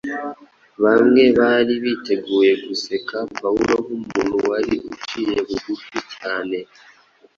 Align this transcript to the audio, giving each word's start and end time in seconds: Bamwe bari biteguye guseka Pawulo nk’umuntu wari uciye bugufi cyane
Bamwe 0.83 1.23
bari 1.37 1.73
biteguye 1.83 2.51
guseka 2.65 3.15
Pawulo 3.39 3.75
nk’umuntu 3.83 4.35
wari 4.49 4.73
uciye 4.93 5.37
bugufi 5.47 5.97
cyane 6.15 6.57